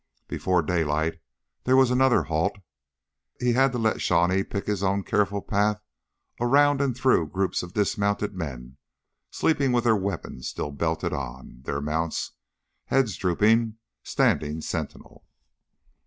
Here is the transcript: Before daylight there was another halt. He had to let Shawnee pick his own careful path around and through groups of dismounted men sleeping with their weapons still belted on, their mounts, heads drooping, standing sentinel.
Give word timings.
Before 0.27 0.63
daylight 0.63 1.19
there 1.65 1.75
was 1.77 1.91
another 1.91 2.23
halt. 2.23 2.55
He 3.39 3.53
had 3.53 3.71
to 3.73 3.77
let 3.77 4.01
Shawnee 4.01 4.43
pick 4.43 4.65
his 4.65 4.81
own 4.81 5.03
careful 5.03 5.43
path 5.43 5.79
around 6.39 6.81
and 6.81 6.97
through 6.97 7.27
groups 7.29 7.61
of 7.61 7.75
dismounted 7.75 8.33
men 8.33 8.77
sleeping 9.29 9.71
with 9.71 9.83
their 9.83 9.95
weapons 9.95 10.47
still 10.49 10.71
belted 10.71 11.13
on, 11.13 11.61
their 11.65 11.81
mounts, 11.81 12.31
heads 12.85 13.15
drooping, 13.15 13.77
standing 14.01 14.61
sentinel. 14.61 15.23